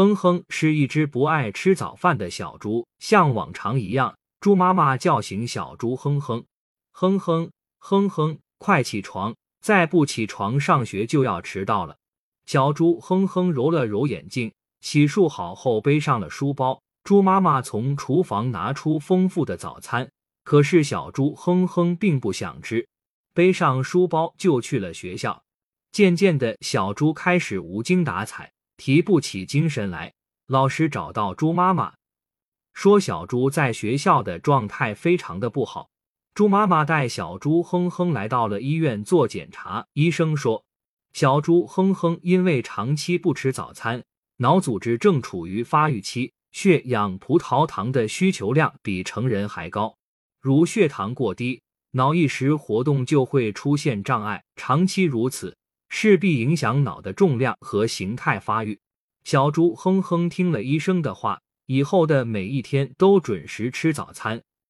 [0.00, 6.42] 哼哼是一只不爱吃早饭的小猪，像往常一样，猪妈妈叫醒小猪哼哼，
[6.90, 11.98] 哼哼哼哼，快起床，再不起床上学就要迟到了。
[12.46, 14.50] 小猪哼哼揉了揉眼睛，
[14.80, 16.80] 洗漱好后背上了书包。
[17.04, 20.10] 猪妈妈从厨房拿出丰富的早餐，
[20.44, 22.88] 可是小猪哼哼并不想吃，
[23.34, 25.42] 背上书包就去了学校。
[25.92, 28.50] 渐渐的，小猪开始无精打采。
[28.80, 30.14] 提不起精神来。
[30.46, 31.92] 老师找到猪妈妈，
[32.72, 35.90] 说小猪在学校的状态非常的不好。
[36.32, 39.86] 猪妈妈带小猪哼哼来到了医院做检查。
[39.92, 40.64] 医生说，
[41.12, 44.02] 小猪哼哼因为长期不吃早餐，
[44.38, 49.94] 脑组织正处于发育期，血氧葡萄糖的需求量比成人还高。
[50.40, 55.54] 如血糖过低，脑一时活动就会出现障碍，长期如此。
[55.90, 58.80] 势必影响脑的重量和形态发育。
[59.22, 64.42] 小猪哼哼听了医生的话，以后的每一天都准时吃早餐。